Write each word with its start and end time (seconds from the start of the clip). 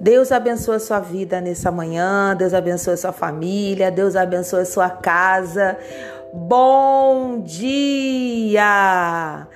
Deus 0.00 0.30
abençoe 0.30 0.78
sua 0.78 1.00
vida 1.00 1.40
nessa 1.40 1.72
manhã, 1.72 2.36
Deus 2.36 2.54
abençoe 2.54 2.96
sua 2.96 3.12
família, 3.12 3.90
Deus 3.90 4.14
abençoe 4.14 4.64
sua 4.64 4.88
casa. 4.88 5.76
Bom 6.32 7.40
dia! 7.40 9.48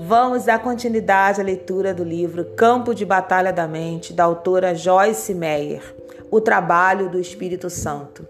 Vamos 0.00 0.44
dar 0.44 0.60
continuidade 0.60 1.40
à 1.40 1.44
leitura 1.44 1.92
do 1.92 2.02
livro 2.02 2.46
Campo 2.56 2.94
de 2.94 3.04
Batalha 3.04 3.52
da 3.52 3.68
Mente, 3.68 4.12
da 4.12 4.24
autora 4.24 4.74
Joyce 4.74 5.34
Meyer, 5.34 5.82
O 6.30 6.40
Trabalho 6.40 7.10
do 7.10 7.20
Espírito 7.20 7.68
Santo. 7.68 8.26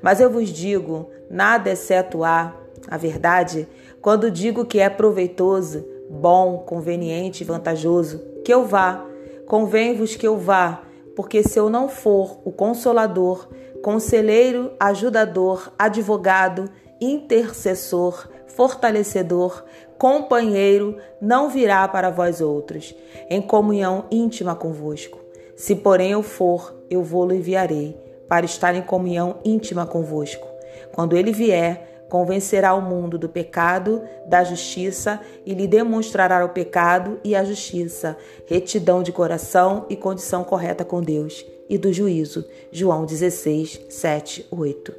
Mas 0.00 0.20
eu 0.20 0.30
vos 0.30 0.48
digo, 0.48 1.10
nada 1.28 1.70
exceto 1.70 2.24
a, 2.24 2.54
a 2.88 2.96
verdade, 2.96 3.68
quando 4.04 4.30
digo 4.30 4.66
que 4.66 4.80
é 4.80 4.90
proveitoso, 4.90 5.82
bom, 6.10 6.58
conveniente 6.58 7.42
e 7.42 7.46
vantajoso, 7.46 8.22
que 8.44 8.52
eu 8.52 8.66
vá. 8.66 9.02
Convém-vos 9.46 10.14
que 10.14 10.28
eu 10.28 10.36
vá, 10.36 10.82
porque 11.16 11.42
se 11.42 11.58
eu 11.58 11.70
não 11.70 11.88
for 11.88 12.38
o 12.44 12.52
consolador, 12.52 13.48
conselheiro, 13.82 14.72
ajudador, 14.78 15.72
advogado, 15.78 16.68
intercessor, 17.00 18.28
fortalecedor, 18.46 19.64
companheiro, 19.96 20.98
não 21.18 21.48
virá 21.48 21.88
para 21.88 22.10
vós 22.10 22.42
outros, 22.42 22.94
em 23.30 23.40
comunhão 23.40 24.04
íntima 24.10 24.54
convosco. 24.54 25.18
Se, 25.56 25.74
porém, 25.74 26.10
eu 26.10 26.22
for, 26.22 26.74
eu 26.90 27.02
vou-lo 27.02 27.32
enviarei, 27.32 27.98
para 28.28 28.44
estar 28.44 28.74
em 28.74 28.82
comunhão 28.82 29.38
íntima 29.42 29.86
convosco. 29.86 30.46
Quando 30.92 31.16
ele 31.16 31.32
vier, 31.32 31.93
convencerá 32.14 32.72
o 32.74 32.80
mundo 32.80 33.18
do 33.18 33.28
pecado, 33.28 34.00
da 34.28 34.44
justiça 34.44 35.20
e 35.44 35.52
lhe 35.52 35.66
demonstrará 35.66 36.44
o 36.44 36.50
pecado 36.50 37.18
e 37.24 37.34
a 37.34 37.42
justiça, 37.42 38.16
retidão 38.46 39.02
de 39.02 39.10
coração 39.10 39.84
e 39.90 39.96
condição 39.96 40.44
correta 40.44 40.84
com 40.84 41.02
Deus, 41.02 41.44
e 41.68 41.76
do 41.76 41.92
juízo. 41.92 42.44
João 42.70 43.04
16, 43.04 43.86
7, 43.88 44.46
8. 44.48 44.94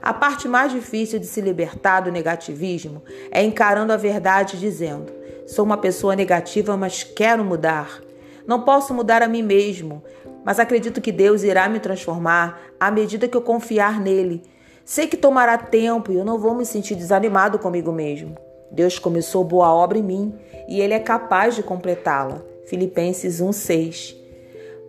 A 0.00 0.14
parte 0.14 0.46
mais 0.46 0.70
difícil 0.70 1.18
de 1.18 1.26
se 1.26 1.40
libertar 1.40 2.02
do 2.02 2.12
negativismo 2.12 3.02
é 3.32 3.42
encarando 3.42 3.92
a 3.92 3.96
verdade 3.96 4.56
dizendo: 4.56 5.12
sou 5.48 5.64
uma 5.64 5.76
pessoa 5.76 6.14
negativa, 6.14 6.76
mas 6.76 7.02
quero 7.02 7.44
mudar. 7.44 8.00
Não 8.46 8.62
posso 8.62 8.94
mudar 8.94 9.22
a 9.22 9.28
mim 9.28 9.42
mesmo, 9.42 10.04
mas 10.44 10.60
acredito 10.60 11.00
que 11.00 11.10
Deus 11.10 11.42
irá 11.42 11.68
me 11.68 11.80
transformar 11.80 12.60
à 12.78 12.92
medida 12.92 13.26
que 13.26 13.36
eu 13.36 13.42
confiar 13.42 13.98
nele 13.98 14.53
Sei 14.84 15.06
que 15.06 15.16
tomará 15.16 15.56
tempo 15.56 16.12
e 16.12 16.16
eu 16.16 16.24
não 16.26 16.38
vou 16.38 16.54
me 16.54 16.66
sentir 16.66 16.94
desanimado 16.94 17.58
comigo 17.58 17.90
mesmo. 17.90 18.36
Deus 18.70 18.98
começou 18.98 19.42
boa 19.42 19.72
obra 19.72 19.96
em 19.96 20.02
mim 20.02 20.38
e 20.68 20.78
Ele 20.80 20.92
é 20.92 20.98
capaz 20.98 21.54
de 21.54 21.62
completá-la. 21.62 22.42
Filipenses 22.66 23.40
1,6. 23.40 24.14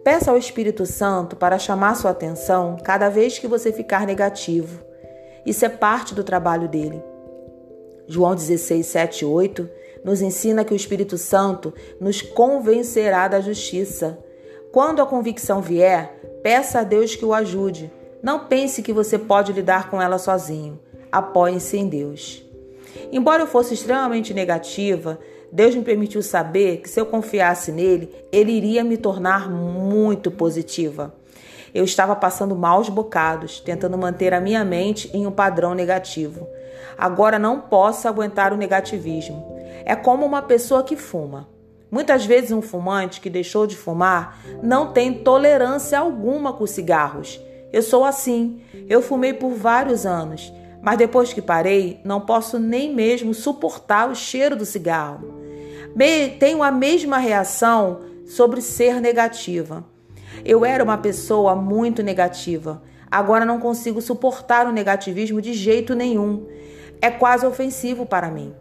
Peça 0.04 0.32
ao 0.32 0.38
Espírito 0.38 0.86
Santo 0.86 1.36
para 1.38 1.58
chamar 1.58 1.96
sua 1.96 2.12
atenção 2.12 2.76
cada 2.84 3.10
vez 3.10 3.40
que 3.40 3.48
você 3.48 3.72
ficar 3.72 4.06
negativo. 4.06 4.84
Isso 5.46 5.64
é 5.64 5.70
parte 5.70 6.14
do 6.14 6.24
trabalho 6.24 6.68
dele. 6.68 7.02
João 8.06 8.36
16, 8.36 8.86
7 8.86 9.22
e 9.22 9.26
8 9.26 9.70
nos 10.04 10.22
ensina 10.22 10.66
que 10.66 10.74
o 10.74 10.76
Espírito 10.76 11.18
Santo 11.18 11.74
nos 12.00 12.22
convencerá 12.22 13.28
da 13.28 13.40
justiça. 13.40 14.20
Quando 14.72 15.02
a 15.02 15.06
convicção 15.06 15.62
vier, 15.62 16.20
peça 16.44 16.80
a 16.80 16.84
Deus 16.84 17.16
que 17.16 17.26
o 17.26 17.34
ajude 17.34 17.92
não 18.26 18.40
pense 18.40 18.81
que 18.81 18.92
você 18.92 19.20
pode 19.20 19.54
lidar 19.54 19.88
com 19.88 20.02
ela 20.02 20.18
sozinho. 20.18 20.80
Apoie-se 21.12 21.78
em 21.78 21.88
Deus. 21.88 22.44
Embora 23.12 23.44
eu 23.44 23.48
fosse 23.48 23.76
extremamente 23.76 24.34
negativa, 24.34 25.20
Deus 25.52 25.76
me 25.76 25.84
permitiu 25.84 26.23
saber 26.23 26.78
que 26.78 26.90
se 26.90 27.00
eu 27.00 27.06
confiasse 27.06 27.72
nele, 27.72 28.09
ele 28.31 28.52
iria 28.52 28.84
me 28.84 28.98
tornar 28.98 29.48
muito 29.48 30.31
positiva. 30.31 31.14
Eu 31.72 31.84
estava 31.84 32.16
passando 32.16 32.56
maus 32.56 32.90
bocados, 32.90 33.59
tentando 33.59 33.96
manter 33.96 34.34
a 34.34 34.42
minha 34.42 34.66
mente 34.66 35.07
em 35.16 35.28
um 35.28 35.31
padrão 35.31 35.75
negativo. 35.75 36.47
Agora 36.97 37.38
não 37.38 37.59
posso 37.59 38.07
aguentar 38.07 38.52
o 38.52 38.57
negativismo. 38.57 39.56
É 39.86 39.96
como 39.96 40.25
uma 40.25 40.42
pessoa 40.42 40.81
que 40.81 40.96
fuma. 40.96 41.47
Muitas 41.92 42.25
vezes 42.25 42.52
um 42.52 42.63
fumante 42.63 43.22
que 43.22 43.30
deixou 43.30 43.68
de 43.68 43.78
fumar 43.78 44.40
não 44.63 44.92
tem 44.92 45.13
tolerância 45.13 46.00
alguma 46.00 46.53
com 46.53 46.66
cigarros 46.66 47.40
eu 47.72 47.81
sou 47.81 48.06
assim. 48.06 48.62
Eu 48.88 49.02
fumei 49.02 49.34
por 49.34 49.52
vários 49.52 50.06
anos, 50.06 50.52
mas 50.81 50.98
depois 50.98 51.34
que 51.34 51.42
parei, 51.42 52.00
não 52.03 52.22
posso 52.22 52.59
nem 52.59 52.94
mesmo 52.94 53.34
suportar 53.34 54.09
o 54.09 54.16
cheiro 54.16 54.56
do 54.56 54.66
cigarro. 54.66 55.34
Tenho 56.40 56.62
a 56.62 56.72
mesma 56.72 57.18
reação 57.18 58.02
sobre 58.25 58.62
ser 58.62 59.00
negativa. 59.00 59.86
Eu 60.44 60.66
era 60.66 60.84
uma 60.84 60.98
pessoa 60.98 61.56
muito 61.56 62.04
negativa. 62.04 62.81
Agora 63.09 63.46
não 63.46 63.59
consigo 63.59 64.02
suportar 64.02 64.68
o 64.68 64.72
negativismo 64.72 65.42
de 65.42 65.54
jeito 65.54 65.96
nenhum. 65.96 66.46
É 67.02 67.09
quase 67.09 67.46
ofensivo 67.46 68.06
para 68.06 68.30
mim. 68.30 68.54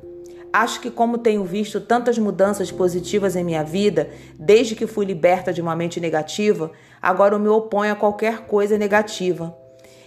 Acho 0.54 0.80
que, 0.80 0.88
como 0.88 1.18
tenho 1.18 1.42
visto 1.42 1.80
tantas 1.80 2.16
mudanças 2.16 2.70
positivas 2.70 3.34
em 3.34 3.42
minha 3.42 3.64
vida, 3.64 4.08
desde 4.38 4.76
que 4.76 4.86
fui 4.86 5.04
liberta 5.04 5.52
de 5.52 5.60
uma 5.60 5.74
mente 5.74 5.98
negativa, 5.98 6.70
agora 7.02 7.34
eu 7.34 7.40
me 7.40 7.48
oponho 7.48 7.90
a 7.90 7.96
qualquer 7.96 8.46
coisa 8.46 8.78
negativa. 8.78 9.52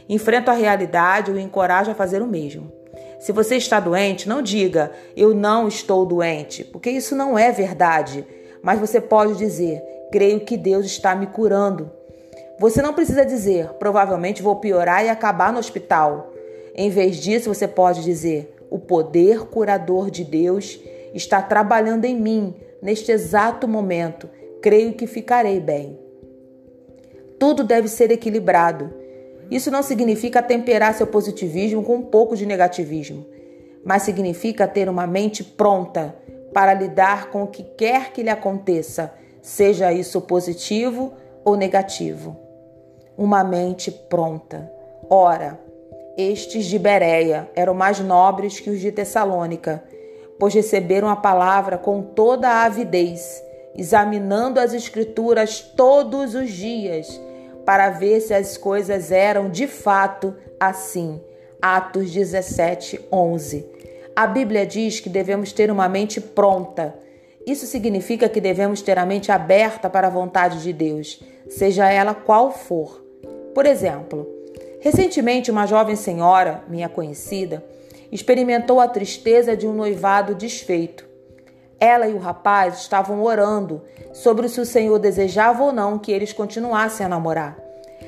Enfrento 0.08 0.50
a 0.50 0.54
realidade 0.54 1.30
e 1.30 1.34
o 1.34 1.38
encorajo 1.38 1.92
a 1.92 1.96
fazer 1.96 2.22
o 2.22 2.28
mesmo. 2.28 2.72
Se 3.20 3.34
você 3.34 3.58
está 3.58 3.78
doente, 3.78 4.30
não 4.30 4.42
diga 4.42 4.94
eu 5.18 5.36
não 5.36 5.68
estou 5.68 6.06
doente, 6.06 6.64
porque 6.64 6.90
isso 6.92 7.14
não 7.14 7.38
é 7.38 7.52
verdade. 7.52 8.26
Mas 8.64 8.80
você 8.80 9.02
pode 9.02 9.36
dizer 9.36 9.84
creio 10.14 10.40
que 10.40 10.56
Deus 10.56 10.86
está 10.86 11.14
me 11.14 11.28
curando. 11.28 11.92
Você 12.58 12.82
não 12.82 12.94
precisa 12.94 13.26
dizer 13.26 13.68
provavelmente 13.80 14.42
vou 14.42 14.56
piorar 14.56 15.04
e 15.04 15.10
acabar 15.10 15.52
no 15.52 15.60
hospital. 15.60 16.32
Em 16.74 16.90
vez 16.90 17.18
disso, 17.18 17.54
você 17.54 17.68
pode 17.68 18.02
dizer 18.02 18.57
o 18.70 18.80
poder 18.80 19.46
curador 19.46 20.10
de 20.12 20.24
Deus 20.24 20.80
está 21.14 21.42
trabalhando 21.42 22.06
em 22.06 22.16
mim 22.16 22.56
neste 22.82 23.12
exato 23.12 23.68
momento. 23.68 24.30
Creio 24.62 24.94
que 24.94 25.08
ficarei 25.08 25.60
bem. 25.60 26.00
Tudo 27.40 27.64
deve 27.64 27.88
ser 27.88 28.12
equilibrado. 28.12 28.94
Isso 29.50 29.72
não 29.72 29.82
significa 29.82 30.42
temperar 30.42 30.94
seu 30.94 31.08
positivismo 31.08 31.84
com 31.84 31.96
um 31.96 32.02
pouco 32.02 32.36
de 32.36 32.46
negativismo, 32.46 33.26
mas 33.86 34.04
significa 34.04 34.68
ter 34.68 34.90
uma 34.90 35.08
mente 35.08 35.44
pronta 35.44 36.16
para 36.54 36.74
lidar 36.74 37.30
com 37.30 37.44
o 37.44 37.48
que 37.48 37.64
quer 37.64 38.12
que 38.12 38.24
lhe 38.24 38.30
aconteça, 38.30 39.14
seja 39.42 39.94
isso 39.94 40.20
positivo 40.22 41.14
ou 41.46 41.56
negativo. 41.56 42.36
Uma 43.18 43.44
mente 43.44 43.90
pronta. 43.92 44.70
Ora, 45.10 45.60
estes 46.18 46.66
de 46.66 46.80
Bereia 46.80 47.48
eram 47.56 47.76
mais 47.76 48.00
nobres 48.00 48.60
que 48.60 48.72
os 48.72 48.80
de 48.80 48.92
Tessalônica, 48.92 49.84
pois 50.40 50.54
receberam 50.54 51.08
a 51.08 51.16
palavra 51.16 51.78
com 51.78 52.02
toda 52.02 52.50
a 52.50 52.64
avidez, 52.64 53.44
examinando 53.76 54.60
as 54.60 54.74
Escrituras 54.74 55.62
todos 55.62 56.34
os 56.34 56.50
dias, 56.50 57.22
para 57.64 57.92
ver 57.92 58.22
se 58.22 58.34
as 58.34 58.58
coisas 58.58 59.12
eram 59.12 59.50
de 59.50 59.68
fato 59.68 60.36
assim. 60.60 61.22
Atos 61.62 62.12
17, 62.12 63.08
11. 63.12 63.66
A 64.16 64.26
Bíblia 64.26 64.66
diz 64.66 65.00
que 65.00 65.10
devemos 65.10 65.52
ter 65.52 65.70
uma 65.70 65.88
mente 65.88 66.20
pronta. 66.20 66.96
Isso 67.46 67.66
significa 67.66 68.28
que 68.28 68.42
devemos 68.42 68.82
ter 68.82 68.98
a 68.98 69.06
mente 69.06 69.32
aberta 69.32 69.90
para 69.90 70.08
a 70.08 70.12
vontade 70.12 70.64
de 70.64 70.74
Deus, 70.74 71.22
seja 71.50 71.90
ela 71.92 72.14
qual 72.14 72.52
for. 72.52 73.04
Por 73.54 73.66
exemplo, 73.66 74.37
Recentemente, 74.80 75.50
uma 75.50 75.66
jovem 75.66 75.96
senhora, 75.96 76.64
minha 76.68 76.88
conhecida, 76.88 77.64
experimentou 78.12 78.80
a 78.80 78.88
tristeza 78.88 79.58
de 79.58 79.68
um 79.68 79.74
noivado 79.74 80.36
desfeito. 80.36 81.08
Ela 81.80 82.08
e 82.08 82.14
o 82.14 82.20
rapaz 82.20 82.80
estavam 82.80 83.22
orando 83.24 83.82
sobre 84.14 84.48
se 84.50 84.60
o 84.60 84.66
Senhor 84.66 84.98
desejava 85.00 85.64
ou 85.64 85.72
não 85.72 86.00
que 86.00 86.12
eles 86.12 86.34
continuassem 86.34 87.06
a 87.06 87.10
namorar, 87.10 87.58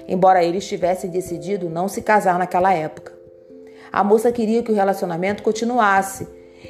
embora 0.08 0.44
eles 0.44 0.68
tivessem 0.68 1.10
decidido 1.10 1.70
não 1.70 1.88
se 1.88 2.02
casar 2.02 2.40
naquela 2.40 2.74
época. 2.74 3.14
A 3.92 4.04
moça 4.04 4.32
queria 4.32 4.64
que 4.64 4.72
o 4.72 4.76
relacionamento 4.76 5.44
continuasse 5.44 6.28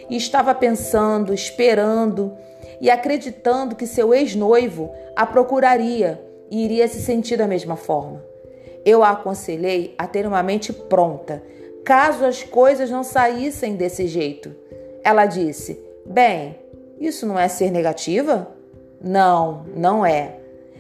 e 0.10 0.16
estava 0.16 0.56
pensando, 0.56 1.34
esperando 1.34 2.34
e 2.82 2.90
acreditando 2.90 3.76
que 3.76 3.86
seu 3.86 4.14
ex-noivo 4.14 4.90
a 5.16 5.26
procuraria 5.26 6.22
e 6.50 6.64
iria 6.64 6.88
se 6.88 7.02
sentir 7.02 7.38
da 7.38 7.48
mesma 7.48 7.76
forma. 7.76 8.24
Eu 8.86 9.04
a 9.04 9.12
aconselhei 9.12 9.94
a 9.98 10.08
ter 10.08 10.26
uma 10.26 10.42
mente 10.42 10.72
pronta, 10.72 11.44
caso 11.84 12.26
as 12.26 12.44
coisas 12.44 12.90
não 12.90 13.04
saíssem 13.04 13.76
desse 13.76 14.08
jeito. 14.08 14.56
Ela 15.04 15.26
disse: 15.26 15.80
Bem, 16.06 16.56
isso 17.00 17.26
não 17.26 17.38
é 17.38 17.48
ser 17.48 17.72
negativa? 17.72 18.48
Não, 19.02 19.66
não 19.76 20.06
é. 20.06 20.36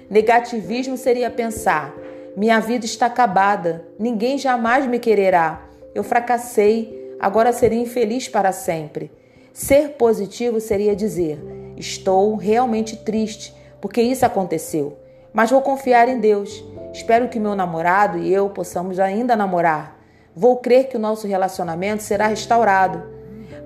Negativismo 0.10 0.98
seria 0.98 1.30
pensar: 1.30 1.94
minha 2.36 2.60
vida 2.60 2.86
está 2.86 3.06
acabada, 3.06 3.86
ninguém 3.98 4.38
jamais 4.38 4.86
me 4.86 5.00
quererá, 5.00 5.68
eu 5.94 6.04
fracassei, 6.04 7.16
agora 7.20 7.54
serei 7.54 7.80
infeliz 7.80 8.28
para 8.28 8.52
sempre. 8.52 9.12
Ser 9.54 9.90
positivo 9.90 10.60
seria 10.60 10.96
dizer: 10.96 11.40
estou 11.78 12.36
realmente 12.36 12.96
triste 12.98 13.54
porque 13.82 14.02
isso 14.02 14.26
aconteceu, 14.26 14.98
mas 15.34 15.52
vou 15.52 15.62
confiar 15.62 16.08
em 16.10 16.20
Deus. 16.20 16.64
Espero 16.94 17.30
que 17.30 17.40
meu 17.40 17.56
namorado 17.56 18.18
e 18.18 18.34
eu 18.34 18.50
possamos 18.50 19.00
ainda 19.00 19.36
namorar. 19.36 20.00
Vou 20.36 20.58
crer 20.58 20.88
que 20.88 20.98
o 20.98 21.00
nosso 21.00 21.28
relacionamento 21.28 22.04
será 22.04 22.28
restaurado. 22.28 23.04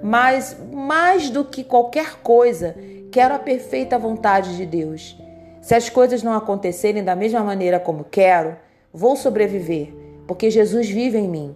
Mas 0.01 0.57
mais 0.71 1.29
do 1.29 1.45
que 1.45 1.63
qualquer 1.63 2.21
coisa, 2.21 2.75
quero 3.11 3.35
a 3.35 3.39
perfeita 3.39 3.97
vontade 3.97 4.57
de 4.57 4.65
Deus. 4.65 5.17
Se 5.61 5.73
as 5.73 5.89
coisas 5.89 6.21
não 6.21 6.33
acontecerem 6.33 7.03
da 7.03 7.15
mesma 7.15 7.41
maneira 7.41 7.79
como 7.79 8.03
quero, 8.03 8.57
vou 8.93 9.15
sobreviver, 9.15 9.93
porque 10.27 10.49
Jesus 10.51 10.89
vive 10.89 11.17
em 11.17 11.27
mim. 11.27 11.55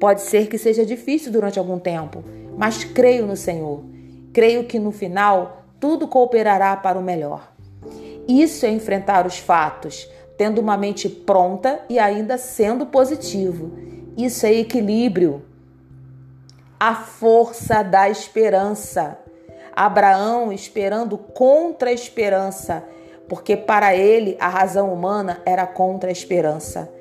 Pode 0.00 0.22
ser 0.22 0.48
que 0.48 0.56
seja 0.56 0.86
difícil 0.86 1.30
durante 1.30 1.58
algum 1.58 1.78
tempo, 1.78 2.24
mas 2.56 2.82
creio 2.82 3.26
no 3.26 3.36
Senhor. 3.36 3.84
Creio 4.32 4.64
que 4.64 4.78
no 4.78 4.90
final 4.90 5.64
tudo 5.78 6.08
cooperará 6.08 6.76
para 6.76 6.98
o 6.98 7.02
melhor. 7.02 7.52
Isso 8.26 8.64
é 8.64 8.70
enfrentar 8.70 9.26
os 9.26 9.38
fatos, 9.38 10.08
tendo 10.36 10.60
uma 10.60 10.76
mente 10.76 11.08
pronta 11.08 11.80
e 11.88 11.98
ainda 11.98 12.38
sendo 12.38 12.86
positivo. 12.86 13.72
Isso 14.16 14.46
é 14.46 14.52
equilíbrio. 14.52 15.42
A 16.78 16.94
força 16.94 17.82
da 17.82 18.08
esperança. 18.10 19.18
Abraão 19.74 20.52
esperando 20.52 21.16
contra 21.16 21.90
a 21.90 21.92
esperança, 21.92 22.84
porque 23.28 23.56
para 23.56 23.96
ele 23.96 24.36
a 24.38 24.48
razão 24.48 24.92
humana 24.92 25.40
era 25.46 25.66
contra 25.66 26.10
a 26.10 26.12
esperança. 26.12 26.92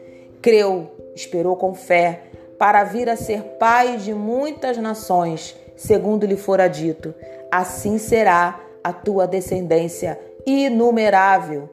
Creu, 0.42 0.89
esperou 1.13 1.57
com 1.57 1.74
fé, 1.74 2.24
para 2.57 2.83
vir 2.83 3.10
a 3.10 3.16
ser 3.16 3.42
pai 3.60 3.98
de 3.98 4.13
muitas 4.13 4.78
nações, 4.78 5.56
segundo 5.75 6.25
lhe 6.25 6.38
fora 6.38 6.68
dito: 6.68 7.13
assim 7.51 7.98
será 7.98 8.62
a 8.83 8.94
tua 8.94 9.28
descendência 9.28 10.18
inumerável. 10.45 11.69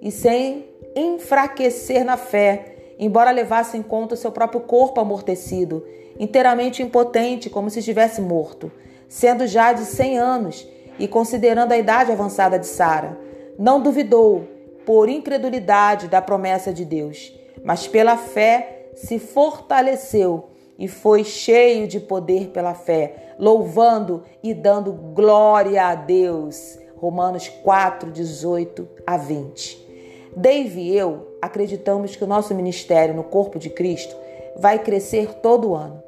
E 0.00 0.10
sem 0.10 0.71
enfraquecer 0.94 2.04
na 2.04 2.16
fé, 2.16 2.94
embora 2.98 3.30
levasse 3.30 3.76
em 3.76 3.82
conta 3.82 4.16
seu 4.16 4.30
próprio 4.30 4.60
corpo 4.60 5.00
amortecido, 5.00 5.84
inteiramente 6.18 6.82
impotente, 6.82 7.50
como 7.50 7.70
se 7.70 7.80
estivesse 7.80 8.20
morto, 8.20 8.70
sendo 9.08 9.46
já 9.46 9.72
de 9.72 9.84
cem 9.84 10.18
anos 10.18 10.66
e 10.98 11.08
considerando 11.08 11.72
a 11.72 11.78
idade 11.78 12.12
avançada 12.12 12.58
de 12.58 12.66
Sara, 12.66 13.18
não 13.58 13.80
duvidou, 13.80 14.48
por 14.84 15.08
incredulidade, 15.08 16.08
da 16.08 16.20
promessa 16.20 16.72
de 16.72 16.84
Deus, 16.84 17.32
mas 17.64 17.86
pela 17.86 18.16
fé 18.16 18.90
se 18.94 19.18
fortaleceu 19.18 20.50
e 20.78 20.88
foi 20.88 21.24
cheio 21.24 21.86
de 21.86 22.00
poder 22.00 22.48
pela 22.48 22.74
fé, 22.74 23.34
louvando 23.38 24.24
e 24.42 24.52
dando 24.52 24.92
glória 24.92 25.84
a 25.86 25.94
Deus. 25.94 26.78
Romanos 26.96 27.48
4, 27.48 28.10
18 28.10 28.88
a 29.06 29.16
20. 29.16 29.91
Dave 30.36 30.80
e 30.80 30.96
eu 30.96 31.36
acreditamos 31.42 32.16
que 32.16 32.24
o 32.24 32.26
nosso 32.26 32.54
ministério 32.54 33.14
no 33.14 33.24
corpo 33.24 33.58
de 33.58 33.68
Cristo 33.68 34.14
vai 34.56 34.78
crescer 34.78 35.34
todo 35.42 35.74
ano. 35.74 36.02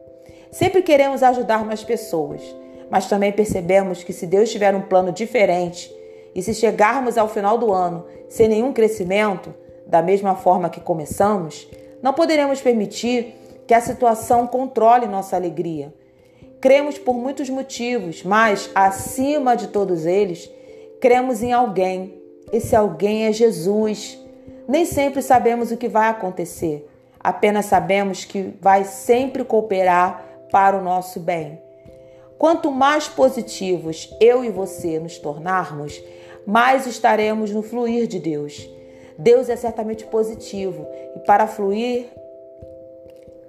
Sempre 0.50 0.82
queremos 0.82 1.22
ajudar 1.22 1.64
mais 1.64 1.82
pessoas, 1.82 2.40
mas 2.88 3.08
também 3.08 3.32
percebemos 3.32 4.02
que 4.02 4.12
se 4.12 4.26
Deus 4.26 4.50
tiver 4.50 4.74
um 4.74 4.82
plano 4.82 5.12
diferente 5.12 5.94
e 6.34 6.42
se 6.42 6.54
chegarmos 6.54 7.18
ao 7.18 7.28
final 7.28 7.58
do 7.58 7.72
ano 7.72 8.06
sem 8.28 8.48
nenhum 8.48 8.72
crescimento, 8.72 9.54
da 9.86 10.00
mesma 10.00 10.34
forma 10.34 10.70
que 10.70 10.80
começamos, 10.80 11.68
não 12.02 12.12
poderemos 12.12 12.60
permitir 12.60 13.34
que 13.66 13.74
a 13.74 13.80
situação 13.80 14.46
controle 14.46 15.06
nossa 15.06 15.36
alegria. 15.36 15.92
Cremos 16.60 16.98
por 16.98 17.14
muitos 17.14 17.50
motivos, 17.50 18.22
mas, 18.22 18.70
acima 18.74 19.54
de 19.54 19.68
todos 19.68 20.06
eles, 20.06 20.50
cremos 21.00 21.42
em 21.42 21.52
alguém. 21.52 22.23
Esse 22.54 22.76
alguém 22.76 23.26
é 23.26 23.32
Jesus. 23.32 24.16
Nem 24.68 24.84
sempre 24.84 25.20
sabemos 25.20 25.72
o 25.72 25.76
que 25.76 25.88
vai 25.88 26.08
acontecer, 26.08 26.88
apenas 27.18 27.66
sabemos 27.66 28.24
que 28.24 28.54
vai 28.60 28.84
sempre 28.84 29.42
cooperar 29.42 30.24
para 30.52 30.78
o 30.78 30.80
nosso 30.80 31.18
bem. 31.18 31.60
Quanto 32.38 32.70
mais 32.70 33.08
positivos 33.08 34.08
eu 34.20 34.44
e 34.44 34.50
você 34.50 35.00
nos 35.00 35.18
tornarmos, 35.18 36.00
mais 36.46 36.86
estaremos 36.86 37.50
no 37.50 37.60
fluir 37.60 38.06
de 38.06 38.20
Deus. 38.20 38.70
Deus 39.18 39.48
é 39.48 39.56
certamente 39.56 40.04
positivo 40.04 40.86
e 41.16 41.18
para 41.26 41.48
fluir 41.48 42.06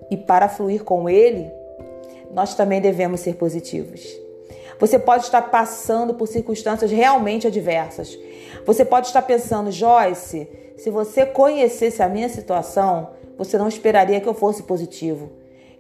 e 0.10 0.18
para 0.18 0.50
fluir 0.50 0.84
com 0.84 1.08
ele, 1.08 1.52
nós 2.32 2.56
também 2.56 2.82
devemos 2.82 3.20
ser 3.20 3.36
positivos. 3.36 4.25
Você 4.80 5.00
pode 5.00 5.24
estar 5.24 5.42
passando 5.44 6.14
por 6.14 6.28
circunstâncias 6.28 6.92
realmente 6.92 7.48
adversas. 7.48 8.18
Você 8.66 8.84
pode 8.84 9.08
estar 9.08 9.22
pensando, 9.22 9.72
Joyce, 9.72 10.48
se 10.78 10.90
você 10.90 11.26
conhecesse 11.26 12.04
a 12.04 12.10
minha 12.10 12.28
situação, 12.28 13.12
você 13.38 13.58
não 13.58 13.68
esperaria 13.68 14.20
que 14.20 14.28
eu 14.28 14.34
fosse 14.34 14.64
positivo. 14.64 15.32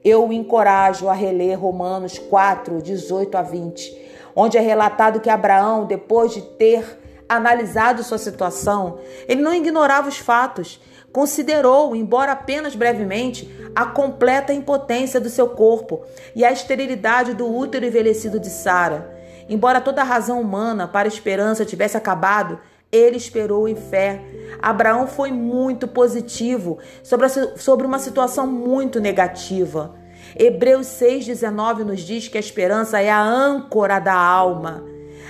Eu 0.03 0.27
o 0.27 0.33
encorajo 0.33 1.09
a 1.09 1.13
reler 1.13 1.59
Romanos 1.59 2.19
4, 2.19 2.81
18 2.81 3.38
a 3.38 3.42
20, 3.42 3.97
onde 4.36 4.57
é 4.57 4.62
relatado 4.62 5.19
que 5.19 5.30
Abraão, 5.30 5.86
depois 5.86 6.33
de 6.33 6.42
ter 6.42 7.00
analisado 7.27 8.04
sua 8.04 8.18
situação, 8.18 9.00
ele 9.27 9.42
não 9.42 9.54
ignorava 9.54 10.10
os 10.10 10.18
fatos, 10.18 10.80
considerou, 11.12 11.95
embora 11.95 12.33
apenas 12.33 12.75
brevemente, 12.75 13.50
a 13.75 13.86
completa 13.86 14.54
impotência 14.54 15.19
do 15.19 15.30
seu 15.30 15.50
corpo 15.50 16.04
e 16.36 16.44
a 16.44 16.51
esterilidade 16.51 17.33
do 17.33 17.54
útero 17.54 17.86
envelhecido 17.86 18.39
de 18.39 18.50
Sara. 18.50 19.13
Embora 19.48 19.81
toda 19.81 20.01
a 20.01 20.06
razão 20.06 20.42
humana 20.42 20.88
para 20.88 21.07
a 21.07 21.13
esperança 21.13 21.66
tivesse 21.66 21.95
acabado, 21.95 22.60
ele 22.92 23.18
esperou 23.18 23.68
em 23.68 23.75
fé. 23.75 24.21
Abraão 24.62 25.07
foi 25.07 25.31
muito 25.31 25.88
positivo 25.88 26.80
sobre, 27.04 27.25
a, 27.25 27.30
sobre 27.57 27.86
uma 27.86 28.00
situação 28.00 28.48
muito 28.48 29.00
negativa. 29.00 29.95
Hebreus 30.38 30.88
6,19 30.88 31.80
nos 31.80 32.01
diz 32.01 32.28
que 32.28 32.38
a 32.38 32.39
esperança 32.39 33.00
é 33.00 33.10
a 33.10 33.21
âncora 33.21 34.00
da 34.00 34.16
alma. 34.16 34.83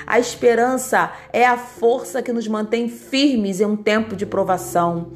A 0.06 0.20
esperança 0.20 1.12
é 1.34 1.46
a 1.46 1.58
força 1.58 2.22
que 2.22 2.32
nos 2.32 2.48
mantém 2.48 2.88
firmes 2.90 3.60
em 3.60 3.66
um 3.66 3.76
tempo 3.76 4.16
de 4.16 4.26
provação. 4.26 5.12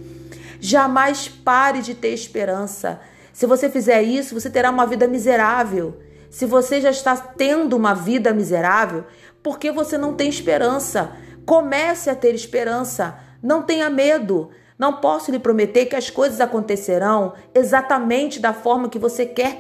Jamais 0.59 1.27
pare 1.27 1.81
de 1.81 1.93
ter 1.93 2.09
esperança. 2.09 2.99
Se 3.31 3.45
você 3.45 3.69
fizer 3.69 4.01
isso, 4.01 4.33
você 4.33 4.49
terá 4.49 4.69
uma 4.69 4.85
vida 4.85 5.07
miserável. 5.07 5.99
Se 6.29 6.45
você 6.45 6.81
já 6.81 6.89
está 6.89 7.15
tendo 7.15 7.75
uma 7.75 7.93
vida 7.93 8.33
miserável, 8.33 9.05
por 9.41 9.57
que 9.57 9.71
você 9.71 9.97
não 9.97 10.13
tem 10.13 10.27
esperança? 10.29 11.11
Comece 11.45 12.09
a 12.09 12.15
ter 12.15 12.35
esperança. 12.35 13.17
Não 13.41 13.61
tenha 13.61 13.89
medo. 13.89 14.49
Não 14.79 14.93
posso 14.93 15.29
lhe 15.29 15.37
prometer 15.37 15.87
que 15.87 15.95
as 15.97 16.09
coisas 16.09 16.39
acontecerão 16.39 17.33
exatamente 17.53 18.39
da 18.39 18.53
forma 18.53 18.87
que 18.87 18.97
você 18.97 19.25
quer 19.25 19.57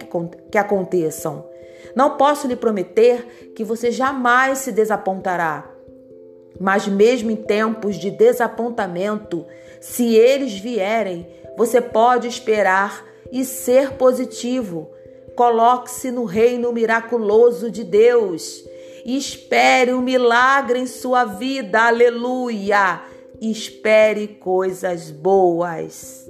que, 0.49 0.57
aconteçam. 0.57 1.45
Não 1.93 2.15
posso 2.15 2.47
lhe 2.47 2.55
prometer 2.55 3.51
que 3.53 3.65
você 3.65 3.91
jamais 3.91 4.59
se 4.59 4.71
desapontará. 4.71 5.69
Mas 6.57 6.87
mesmo 6.87 7.29
em 7.29 7.35
tempos 7.35 7.97
de 7.97 8.09
desapontamento, 8.09 9.45
se 9.81 10.15
eles 10.15 10.57
vierem, 10.57 11.27
você 11.57 11.81
pode 11.81 12.25
esperar 12.25 13.05
e 13.29 13.43
ser 13.43 13.95
positivo. 13.95 14.89
Coloque-se 15.35 16.11
no 16.11 16.23
reino 16.23 16.71
miraculoso 16.71 17.69
de 17.69 17.83
Deus. 17.83 18.63
Espere 19.05 19.93
um 19.93 20.01
milagre 20.01 20.79
em 20.79 20.87
sua 20.87 21.25
vida. 21.25 21.87
Aleluia! 21.87 23.01
Espere 23.41 24.27
coisas 24.27 25.11
boas. 25.11 26.29